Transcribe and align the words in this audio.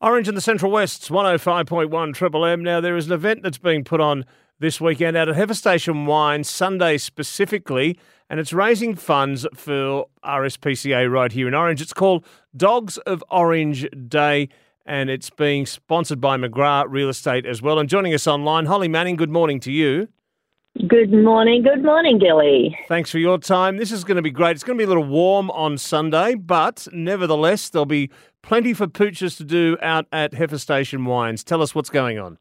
Orange 0.00 0.28
in 0.28 0.34
the 0.34 0.40
Central 0.40 0.72
West's 0.72 1.08
105.1 1.08 2.14
Triple 2.14 2.44
M. 2.44 2.62
Now, 2.62 2.80
there 2.80 2.96
is 2.96 3.06
an 3.06 3.12
event 3.12 3.42
that's 3.42 3.58
being 3.58 3.84
put 3.84 4.00
on 4.00 4.24
this 4.58 4.80
weekend 4.80 5.16
out 5.16 5.28
at 5.28 5.36
Heifer 5.36 5.54
Station 5.54 6.06
Wine, 6.06 6.44
Sunday 6.44 6.98
specifically, 6.98 7.98
and 8.28 8.40
it's 8.40 8.52
raising 8.52 8.94
funds 8.96 9.46
for 9.54 10.06
RSPCA 10.24 11.10
right 11.10 11.32
here 11.32 11.48
in 11.48 11.54
Orange. 11.54 11.80
It's 11.80 11.92
called 11.92 12.24
Dogs 12.56 12.98
of 12.98 13.22
Orange 13.30 13.88
Day, 14.08 14.48
and 14.84 15.10
it's 15.10 15.30
being 15.30 15.64
sponsored 15.66 16.20
by 16.20 16.36
McGrath 16.36 16.86
Real 16.88 17.08
Estate 17.08 17.46
as 17.46 17.62
well. 17.62 17.78
And 17.78 17.88
joining 17.88 18.14
us 18.14 18.26
online, 18.26 18.66
Holly 18.66 18.88
Manning, 18.88 19.16
good 19.16 19.30
morning 19.30 19.60
to 19.60 19.72
you. 19.72 20.08
Good 20.76 21.12
morning. 21.12 21.62
Good 21.62 21.84
morning, 21.84 22.18
Gilly. 22.18 22.76
Thanks 22.88 23.08
for 23.08 23.18
your 23.18 23.38
time. 23.38 23.76
This 23.76 23.92
is 23.92 24.02
going 24.02 24.16
to 24.16 24.22
be 24.22 24.32
great. 24.32 24.56
It's 24.56 24.64
going 24.64 24.76
to 24.76 24.82
be 24.82 24.84
a 24.84 24.88
little 24.88 25.04
warm 25.04 25.48
on 25.52 25.78
Sunday, 25.78 26.34
but 26.34 26.88
nevertheless, 26.92 27.70
there'll 27.70 27.86
be 27.86 28.10
plenty 28.42 28.74
for 28.74 28.88
pooches 28.88 29.36
to 29.36 29.44
do 29.44 29.78
out 29.80 30.06
at 30.10 30.34
Heifer 30.34 30.58
Station 30.58 31.04
Wines. 31.04 31.44
Tell 31.44 31.62
us 31.62 31.76
what's 31.76 31.90
going 31.90 32.18
on. 32.18 32.38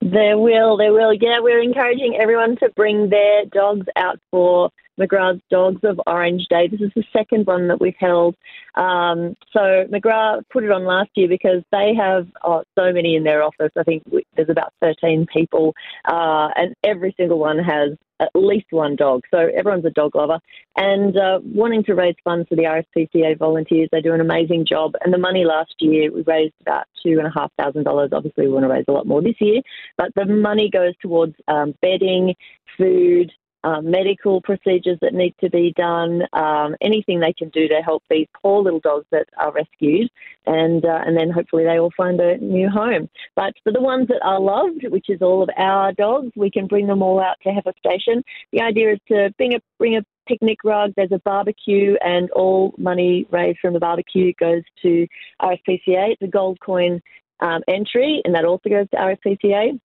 There 0.00 0.38
will, 0.38 0.76
there 0.76 0.92
will. 0.92 1.14
Yeah, 1.14 1.38
we're 1.38 1.62
encouraging 1.62 2.18
everyone 2.20 2.56
to 2.56 2.68
bring 2.74 3.10
their 3.10 3.44
dogs 3.46 3.86
out 3.94 4.18
for 4.32 4.70
McGrath's 5.00 5.42
Dogs 5.50 5.80
of 5.84 6.00
Orange 6.06 6.46
Day. 6.48 6.68
This 6.68 6.80
is 6.80 6.90
the 6.94 7.04
second 7.12 7.46
one 7.46 7.68
that 7.68 7.80
we've 7.80 7.96
held. 7.98 8.36
Um, 8.74 9.34
so 9.52 9.86
McGrath 9.90 10.42
put 10.52 10.64
it 10.64 10.70
on 10.70 10.84
last 10.84 11.10
year 11.14 11.28
because 11.28 11.62
they 11.72 11.94
have 11.94 12.28
oh, 12.44 12.64
so 12.78 12.92
many 12.92 13.16
in 13.16 13.24
their 13.24 13.42
office. 13.42 13.72
I 13.76 13.82
think 13.82 14.02
there's 14.36 14.48
about 14.48 14.72
13 14.80 15.26
people, 15.32 15.74
uh, 16.06 16.48
and 16.56 16.74
every 16.84 17.14
single 17.16 17.38
one 17.38 17.58
has 17.58 17.96
at 18.22 18.30
least 18.34 18.66
one 18.70 18.94
dog. 18.94 19.22
So 19.32 19.38
everyone's 19.38 19.84
a 19.84 19.90
dog 19.90 20.14
lover. 20.14 20.38
And 20.76 21.16
uh, 21.16 21.40
wanting 21.42 21.82
to 21.84 21.94
raise 21.94 22.14
funds 22.22 22.48
for 22.48 22.54
the 22.54 22.62
RSPCA 22.62 23.36
volunteers, 23.38 23.88
they 23.90 24.00
do 24.00 24.14
an 24.14 24.20
amazing 24.20 24.64
job. 24.66 24.92
And 25.02 25.12
the 25.12 25.18
money 25.18 25.44
last 25.44 25.74
year, 25.80 26.10
we 26.12 26.22
raised 26.22 26.54
about 26.60 26.84
$2,500. 27.04 28.12
Obviously, 28.12 28.46
we 28.46 28.52
want 28.52 28.64
to 28.64 28.68
raise 28.68 28.84
a 28.88 28.92
lot 28.92 29.06
more 29.06 29.20
this 29.20 29.40
year. 29.40 29.60
But 29.98 30.14
the 30.14 30.24
money 30.24 30.70
goes 30.70 30.94
towards 31.02 31.34
um, 31.48 31.74
bedding, 31.82 32.34
food, 32.78 33.32
um, 33.64 33.90
medical 33.90 34.40
procedures 34.40 34.98
that 35.02 35.14
need 35.14 35.34
to 35.40 35.50
be 35.50 35.72
done, 35.76 36.22
um, 36.32 36.74
anything 36.80 37.20
they 37.20 37.32
can 37.32 37.48
do 37.50 37.68
to 37.68 37.80
help 37.82 38.02
these 38.10 38.26
poor 38.40 38.62
little 38.62 38.80
dogs 38.80 39.06
that 39.12 39.28
are 39.38 39.52
rescued, 39.52 40.10
and 40.46 40.84
uh, 40.84 41.00
and 41.06 41.16
then 41.16 41.30
hopefully 41.30 41.64
they 41.64 41.78
will 41.78 41.92
find 41.96 42.20
a 42.20 42.38
new 42.38 42.68
home. 42.68 43.08
But 43.36 43.54
for 43.62 43.72
the 43.72 43.80
ones 43.80 44.08
that 44.08 44.22
are 44.24 44.40
loved, 44.40 44.86
which 44.88 45.08
is 45.08 45.22
all 45.22 45.42
of 45.42 45.50
our 45.56 45.92
dogs, 45.92 46.32
we 46.36 46.50
can 46.50 46.66
bring 46.66 46.86
them 46.86 47.02
all 47.02 47.20
out 47.20 47.36
to 47.42 47.50
Heifer 47.50 47.72
Station. 47.78 48.22
The 48.52 48.62
idea 48.62 48.94
is 48.94 48.98
to 49.08 49.32
bring 49.38 49.54
a 49.54 49.60
bring 49.78 49.96
a 49.96 50.04
picnic 50.26 50.58
rug. 50.64 50.92
There's 50.96 51.12
a 51.12 51.20
barbecue, 51.24 51.96
and 52.04 52.30
all 52.32 52.74
money 52.78 53.26
raised 53.30 53.58
from 53.60 53.74
the 53.74 53.80
barbecue 53.80 54.32
goes 54.38 54.62
to 54.82 55.06
RSPCA. 55.40 56.12
It's 56.12 56.22
a 56.22 56.26
gold 56.26 56.58
coin 56.60 57.00
um, 57.40 57.62
entry, 57.68 58.22
and 58.24 58.34
that 58.34 58.44
also 58.44 58.68
goes 58.68 58.88
to 58.90 58.96
RSPCA. 58.96 59.78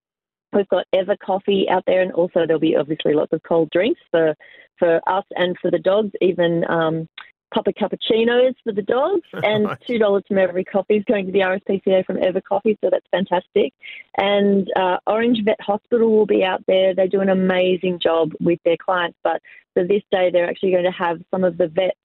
We've 0.52 0.68
got 0.68 0.86
Ever 0.92 1.16
Coffee 1.16 1.66
out 1.70 1.84
there, 1.86 2.02
and 2.02 2.12
also 2.12 2.46
there'll 2.46 2.60
be 2.60 2.76
obviously 2.76 3.14
lots 3.14 3.32
of 3.32 3.42
cold 3.42 3.70
drinks 3.70 4.00
for 4.10 4.34
for 4.78 5.00
us 5.08 5.24
and 5.36 5.56
for 5.60 5.70
the 5.70 5.78
dogs. 5.78 6.12
Even 6.20 6.64
um, 6.68 7.08
Papa 7.52 7.72
cappuccinos 7.72 8.54
for 8.64 8.72
the 8.72 8.82
dogs, 8.82 9.26
and 9.32 9.68
two 9.86 9.98
dollars 9.98 10.24
from 10.28 10.38
every 10.38 10.64
coffee 10.64 10.96
is 10.96 11.04
going 11.04 11.26
to 11.26 11.32
the 11.32 11.40
RSPCA 11.40 12.04
from 12.04 12.22
Ever 12.22 12.40
Coffee, 12.40 12.78
so 12.82 12.90
that's 12.90 13.06
fantastic. 13.10 13.72
And 14.16 14.68
uh, 14.76 14.98
Orange 15.06 15.44
Vet 15.44 15.60
Hospital 15.60 16.10
will 16.10 16.26
be 16.26 16.44
out 16.44 16.62
there. 16.66 16.94
They 16.94 17.08
do 17.08 17.20
an 17.20 17.28
amazing 17.28 18.00
job 18.00 18.32
with 18.40 18.58
their 18.64 18.76
clients, 18.76 19.18
but 19.22 19.40
for 19.74 19.84
this 19.84 20.02
day, 20.10 20.30
they're 20.30 20.48
actually 20.48 20.72
going 20.72 20.84
to 20.84 20.90
have 20.90 21.20
some 21.30 21.44
of 21.44 21.56
the 21.56 21.68
vets 21.68 21.98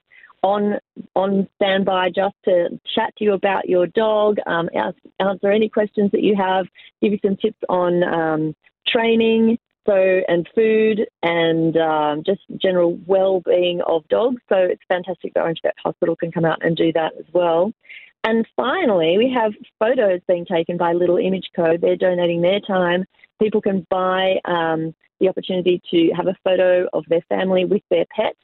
on 0.44 0.78
on 1.16 1.48
standby 1.56 2.10
just 2.10 2.36
to 2.46 2.80
chat 2.94 3.16
to 3.18 3.24
you 3.24 3.34
about 3.34 3.68
your 3.68 3.88
dog, 3.88 4.38
um, 4.46 4.70
ask, 4.76 4.98
answer 5.20 5.52
any 5.52 5.70
questions 5.70 6.12
that 6.12 6.22
you 6.22 6.36
have, 6.36 6.68
give 7.02 7.14
you 7.14 7.20
some 7.26 7.38
tips 7.38 7.58
on 7.70 8.04
um, 8.04 8.56
training, 8.86 9.58
so 9.86 10.22
and 10.28 10.48
food 10.54 11.08
and 11.24 11.78
um, 11.78 12.24
just 12.26 12.42
general 12.62 12.98
well-being 13.06 13.82
of 13.88 14.08
dogs. 14.10 14.42
So 14.50 14.56
it's 14.56 14.82
fantastic 14.88 15.34
that 15.34 15.42
Orange 15.42 15.60
Vet 15.64 15.76
Hospital 15.84 16.16
can 16.16 16.32
come 16.32 16.46
out 16.46 16.64
and 16.64 16.76
do 16.76 16.92
that 16.94 17.14
as 17.18 17.26
well. 17.34 17.72
And 18.26 18.48
finally, 18.56 19.18
we 19.18 19.34
have 19.34 19.52
photos 19.80 20.22
being 20.28 20.46
taken 20.46 20.78
by 20.78 20.94
Little 20.94 21.18
Image 21.18 21.50
Co. 21.56 21.76
They're 21.78 21.98
donating 21.98 22.42
their 22.42 22.62
time. 22.62 23.04
People 23.42 23.62
can 23.62 23.86
buy 23.90 24.36
um, 24.46 24.96
the 25.20 25.28
opportunity 25.28 25.82
to 25.92 26.12
have 26.16 26.28
a 26.28 26.36
photo 26.44 26.88
of 26.94 27.04
their 27.10 27.22
family 27.28 27.66
with 27.66 27.82
their 27.90 28.06
pet 28.16 28.36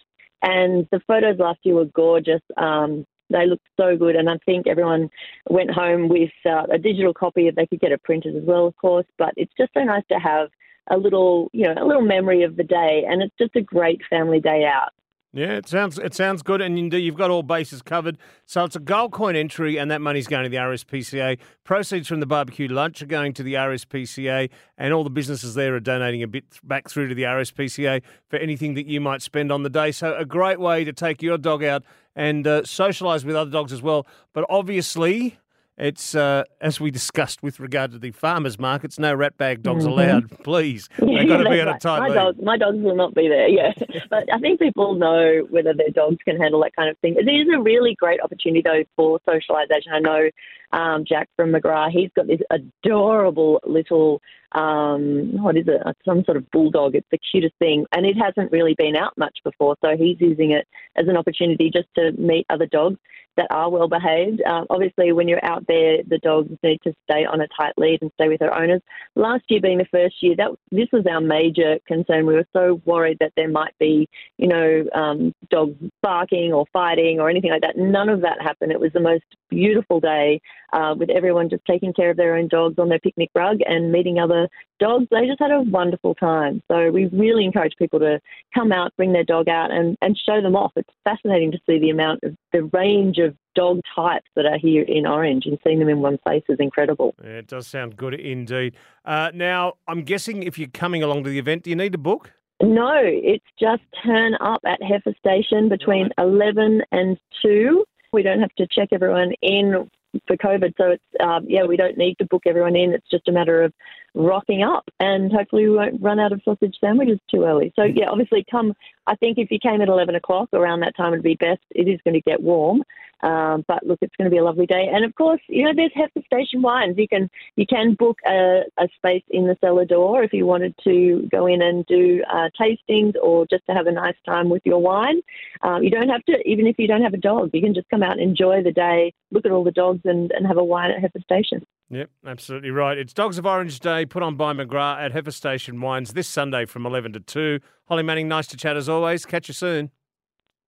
and 0.41 0.87
the 0.91 1.01
photos 1.07 1.39
last 1.39 1.59
year 1.63 1.75
were 1.75 1.85
gorgeous. 1.85 2.41
Um, 2.57 3.05
they 3.29 3.45
looked 3.45 3.67
so 3.79 3.95
good, 3.95 4.15
and 4.15 4.29
I 4.29 4.37
think 4.45 4.67
everyone 4.67 5.09
went 5.49 5.71
home 5.71 6.09
with 6.09 6.31
uh, 6.45 6.63
a 6.71 6.77
digital 6.77 7.13
copy. 7.13 7.47
If 7.47 7.55
they 7.55 7.67
could 7.67 7.79
get 7.79 7.91
it 7.91 8.03
printed 8.03 8.35
as 8.35 8.43
well, 8.43 8.65
of 8.65 8.75
course. 8.77 9.05
But 9.17 9.33
it's 9.37 9.53
just 9.57 9.73
so 9.73 9.83
nice 9.83 10.03
to 10.11 10.19
have 10.19 10.49
a 10.89 10.97
little, 10.97 11.49
you 11.53 11.65
know, 11.65 11.75
a 11.77 11.85
little 11.85 12.01
memory 12.01 12.43
of 12.43 12.55
the 12.55 12.63
day, 12.63 13.05
and 13.07 13.21
it's 13.21 13.35
just 13.37 13.55
a 13.55 13.61
great 13.61 14.01
family 14.09 14.39
day 14.39 14.65
out. 14.65 14.91
Yeah, 15.31 15.57
it 15.57 15.67
sounds 15.67 15.99
it 15.99 16.15
sounds 16.15 16.41
good, 16.41 16.59
and 16.59 16.91
you've 16.91 17.15
got 17.15 17.29
all 17.29 17.43
bases 17.43 17.83
covered. 17.83 18.17
So 18.47 18.63
it's 18.63 18.75
a 18.75 18.79
gold 18.79 19.11
coin 19.11 19.35
entry, 19.35 19.77
and 19.77 19.91
that 19.91 20.01
money's 20.01 20.25
going 20.25 20.43
to 20.43 20.49
the 20.49 20.57
RSPCA. 20.57 21.37
Proceeds 21.63 22.07
from 22.07 22.19
the 22.19 22.25
barbecue 22.25 22.67
lunch 22.67 23.03
are 23.03 23.05
going 23.05 23.33
to 23.33 23.43
the 23.43 23.53
RSPCA, 23.53 24.49
and 24.79 24.91
all 24.91 25.03
the 25.03 25.11
businesses 25.11 25.53
there 25.53 25.75
are 25.75 25.79
donating 25.79 26.23
a 26.23 26.27
bit 26.27 26.45
back 26.63 26.89
through 26.89 27.09
to 27.09 27.15
the 27.15 27.23
RSPCA 27.23 28.01
for 28.27 28.37
anything 28.37 28.73
that 28.73 28.87
you 28.87 28.99
might 28.99 29.21
spend 29.21 29.51
on 29.51 29.61
the 29.61 29.69
day. 29.69 29.91
So 29.91 30.15
a 30.15 30.25
great 30.25 30.59
way 30.59 30.83
to 30.83 30.91
take 30.91 31.21
your 31.21 31.37
dog 31.37 31.63
out 31.63 31.83
and 32.15 32.47
uh, 32.47 32.61
socialise 32.63 33.23
with 33.23 33.35
other 33.35 33.51
dogs 33.51 33.71
as 33.71 33.83
well. 33.83 34.07
But 34.33 34.45
obviously, 34.49 35.37
it's 35.79 36.13
uh, 36.13 36.43
as 36.59 36.79
we 36.79 36.91
discussed 36.91 37.41
with 37.41 37.59
regard 37.59 37.91
to 37.91 37.99
the 37.99 38.11
farmers 38.11 38.59
markets. 38.59 38.99
No 38.99 39.13
rat 39.15 39.37
bag 39.37 39.63
dogs 39.63 39.85
mm-hmm. 39.85 39.93
allowed, 39.93 40.43
please. 40.43 40.89
They've 40.99 41.27
got 41.27 41.37
to 41.37 41.49
be 41.49 41.61
on 41.61 41.69
a 41.69 41.79
tight 41.79 41.99
my, 41.99 42.13
dog, 42.13 42.43
my 42.43 42.57
dogs 42.57 42.77
will 42.79 42.95
not 42.95 43.13
be 43.13 43.27
there. 43.27 43.47
Yeah, 43.47 43.71
but 44.09 44.31
I 44.33 44.39
think 44.39 44.59
people 44.59 44.95
know 44.95 45.47
whether 45.49 45.73
their 45.73 45.89
dogs 45.89 46.17
can 46.25 46.37
handle 46.37 46.61
that 46.61 46.75
kind 46.75 46.89
of 46.89 46.97
thing. 46.99 47.15
It 47.17 47.29
is 47.29 47.47
a 47.53 47.61
really 47.61 47.95
great 47.95 48.21
opportunity 48.21 48.61
though 48.63 48.83
for 48.95 49.19
socialisation. 49.27 49.91
I 49.93 49.99
know 49.99 50.29
um, 50.71 51.05
Jack 51.07 51.29
from 51.35 51.51
McGrath. 51.51 51.91
He's 51.91 52.11
got 52.15 52.27
this 52.27 52.41
adorable 52.51 53.61
little 53.65 54.21
um, 54.51 55.41
what 55.43 55.57
is 55.57 55.65
it? 55.67 55.81
Some 56.05 56.23
sort 56.25 56.37
of 56.37 56.49
bulldog. 56.51 56.95
It's 56.95 57.07
the 57.11 57.19
cutest 57.31 57.55
thing, 57.59 57.85
and 57.91 58.05
it 58.05 58.15
hasn't 58.15 58.51
really 58.51 58.75
been 58.77 58.95
out 58.95 59.17
much 59.17 59.37
before. 59.43 59.75
So 59.83 59.95
he's 59.95 60.19
using 60.19 60.51
it 60.51 60.67
as 60.95 61.07
an 61.07 61.17
opportunity 61.17 61.69
just 61.73 61.87
to 61.95 62.11
meet 62.13 62.45
other 62.49 62.65
dogs 62.65 62.97
that 63.39 63.47
are 63.51 63.69
well 63.69 63.87
behaved. 63.87 64.41
Um, 64.41 64.67
obviously, 64.69 65.13
when 65.13 65.29
you're 65.29 65.43
out 65.45 65.65
there, 65.67 66.03
the 66.05 66.17
dogs 66.17 66.51
need 66.61 66.79
to 66.83 66.93
stay 67.05 67.25
on 67.25 67.39
a 67.39 67.47
tight 67.57 67.73
lead 67.77 68.01
and 68.01 68.11
stay 68.15 68.27
with 68.27 68.39
their 68.39 68.53
owners. 68.53 68.81
Last 69.15 69.45
year 69.47 69.61
being 69.61 69.77
the 69.77 69.85
first 69.85 70.21
year, 70.21 70.35
that 70.35 70.51
this 70.71 70.89
was 70.91 71.05
our 71.09 71.21
major 71.21 71.77
concern. 71.87 72.25
We 72.25 72.35
were 72.35 72.47
so 72.51 72.81
worried 72.85 73.17
that 73.21 73.31
there 73.37 73.47
might 73.47 73.73
be, 73.79 74.09
you 74.37 74.47
know, 74.47 74.85
um, 74.93 75.33
dogs 75.49 75.77
barking 76.03 76.51
or 76.51 76.65
fighting 76.73 77.21
or 77.21 77.29
anything 77.29 77.51
like 77.51 77.61
that. 77.61 77.77
None 77.77 78.09
of 78.09 78.19
that 78.21 78.41
happened. 78.41 78.73
It 78.73 78.79
was 78.79 78.91
the 78.93 78.99
most 78.99 79.23
beautiful 79.49 80.01
day 80.01 80.41
uh, 80.73 80.93
with 80.97 81.09
everyone 81.09 81.49
just 81.49 81.65
taking 81.65 81.93
care 81.93 82.11
of 82.11 82.17
their 82.17 82.35
own 82.35 82.47
dogs 82.47 82.75
on 82.77 82.89
their 82.89 82.99
picnic 82.99 83.29
rug 83.33 83.59
and 83.65 83.91
meeting 83.91 84.19
other 84.19 84.47
dogs. 84.79 85.07
They 85.09 85.27
just 85.27 85.39
had 85.39 85.51
a 85.51 85.61
wonderful 85.61 86.13
time. 86.15 86.61
So 86.69 86.91
we 86.91 87.07
really 87.07 87.45
encourage 87.45 87.75
people 87.77 87.99
to 87.99 88.19
come 88.53 88.71
out, 88.71 88.95
bring 88.97 89.13
their 89.13 89.23
dog 89.23 89.49
out, 89.49 89.71
and, 89.71 89.97
and 90.01 90.17
show 90.17 90.41
them 90.41 90.55
off. 90.55 90.71
It's 90.75 90.89
fascinating 91.03 91.51
to 91.51 91.59
see 91.65 91.79
the 91.79 91.89
amount 91.89 92.23
of 92.23 92.35
the 92.53 92.63
range 92.73 93.17
of 93.17 93.28
dog 93.55 93.81
types 93.95 94.27
that 94.35 94.45
are 94.45 94.57
here 94.57 94.83
in 94.83 95.05
Orange 95.05 95.45
and 95.45 95.57
seeing 95.63 95.79
them 95.79 95.89
in 95.89 95.99
one 95.99 96.17
place 96.17 96.43
is 96.49 96.57
incredible. 96.59 97.15
Yeah, 97.23 97.31
it 97.31 97.47
does 97.47 97.67
sound 97.67 97.97
good 97.97 98.13
indeed. 98.13 98.75
Uh, 99.05 99.31
now, 99.33 99.73
I'm 99.87 100.03
guessing 100.03 100.43
if 100.43 100.57
you're 100.57 100.69
coming 100.69 101.03
along 101.03 101.23
to 101.25 101.29
the 101.29 101.39
event, 101.39 101.63
do 101.63 101.69
you 101.69 101.75
need 101.75 101.95
a 101.95 101.99
book? 101.99 102.31
No, 102.61 102.99
it's 103.01 103.45
just 103.59 103.83
turn 104.03 104.35
up 104.41 104.61
at 104.65 104.83
Heifer 104.83 105.13
Station 105.17 105.69
between 105.69 106.09
right. 106.17 106.27
11 106.27 106.81
and 106.91 107.17
2. 107.41 107.85
We 108.11 108.23
don't 108.23 108.41
have 108.41 108.53
to 108.55 108.67
check 108.67 108.89
everyone 108.91 109.33
in 109.41 109.89
for 110.27 110.37
COVID. 110.37 110.73
So 110.77 110.91
it's 110.91 111.03
um, 111.19 111.45
yeah, 111.47 111.65
we 111.65 111.77
don't 111.77 111.97
need 111.97 112.17
to 112.19 112.25
book 112.25 112.43
everyone 112.45 112.75
in. 112.75 112.93
It's 112.93 113.09
just 113.09 113.27
a 113.27 113.31
matter 113.31 113.63
of 113.63 113.73
rocking 114.15 114.63
up, 114.63 114.85
and 114.99 115.31
hopefully 115.31 115.69
we 115.69 115.75
won't 115.75 116.01
run 116.01 116.19
out 116.19 116.31
of 116.31 116.41
sausage 116.43 116.75
sandwiches 116.81 117.19
too 117.29 117.43
early. 117.43 117.71
So 117.75 117.83
yeah, 117.83 118.09
obviously 118.09 118.45
come. 118.49 118.73
I 119.07 119.15
think 119.15 119.37
if 119.37 119.51
you 119.51 119.59
came 119.59 119.81
at 119.81 119.87
eleven 119.87 120.15
o'clock 120.15 120.49
around 120.53 120.81
that 120.81 120.95
time 120.97 121.13
it 121.13 121.17
would 121.17 121.23
be 121.23 121.35
best. 121.35 121.61
It 121.71 121.87
is 121.87 121.99
going 122.03 122.15
to 122.15 122.21
get 122.21 122.41
warm, 122.41 122.83
um, 123.21 123.65
but 123.67 123.85
look, 123.85 123.99
it's 124.01 124.15
going 124.15 124.29
to 124.29 124.33
be 124.33 124.37
a 124.37 124.43
lovely 124.43 124.65
day. 124.65 124.89
And 124.91 125.03
of 125.03 125.13
course, 125.15 125.41
you 125.47 125.63
know, 125.63 125.73
there's 125.75 125.91
Heifer 125.93 126.25
Station 126.25 126.61
wines. 126.61 126.95
You 126.97 127.07
can 127.07 127.29
you 127.55 127.65
can 127.65 127.95
book 127.95 128.17
a, 128.25 128.61
a 128.77 128.87
space 128.95 129.23
in 129.29 129.47
the 129.47 129.57
cellar 129.61 129.85
door 129.85 130.23
if 130.23 130.33
you 130.33 130.45
wanted 130.45 130.75
to 130.83 131.27
go 131.31 131.45
in 131.45 131.61
and 131.61 131.85
do 131.85 132.23
uh, 132.31 132.49
tastings 132.59 133.13
or 133.21 133.45
just 133.49 133.65
to 133.67 133.73
have 133.73 133.87
a 133.87 133.91
nice 133.91 134.15
time 134.25 134.49
with 134.49 134.61
your 134.65 134.79
wine. 134.79 135.21
Um, 135.61 135.83
you 135.83 135.89
don't 135.89 136.09
have 136.09 136.23
to, 136.25 136.37
even 136.45 136.67
if 136.67 136.77
you 136.77 136.87
don't 136.87 137.01
have 137.01 137.13
a 137.13 137.17
dog, 137.17 137.49
you 137.53 137.61
can 137.61 137.73
just 137.73 137.89
come 137.89 138.03
out 138.03 138.13
and 138.13 138.21
enjoy 138.21 138.63
the 138.63 138.71
day, 138.71 139.13
look 139.31 139.45
at 139.45 139.51
all 139.51 139.63
the 139.63 139.71
dogs, 139.71 140.01
and, 140.05 140.31
and 140.31 140.47
have 140.47 140.57
a 140.57 140.63
wine 140.63 140.91
at 140.91 141.01
Heifer 141.01 141.19
Station. 141.21 141.65
Yep, 141.89 142.09
absolutely 142.25 142.69
right. 142.69 142.97
It's 142.97 143.13
Dogs 143.13 143.37
of 143.37 143.45
Orange 143.45 143.79
Day 143.79 144.05
put 144.05 144.21
on 144.21 144.35
by 144.35 144.53
McGrath 144.53 144.99
at 144.99 145.11
Heifer 145.11 145.31
Station 145.31 145.81
Wines 145.81 146.13
this 146.13 146.27
Sunday 146.27 146.65
from 146.65 146.85
11 146.85 147.13
to 147.13 147.19
2. 147.19 147.59
Holly 147.85 148.03
Manning, 148.03 148.27
nice 148.27 148.47
to 148.47 148.57
chat 148.57 148.77
as 148.77 148.87
always. 148.87 149.25
Catch 149.25 149.47
you 149.47 149.55
soon. 149.55 149.89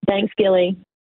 Thanks, 0.08 0.34
Gilly. 0.36 0.84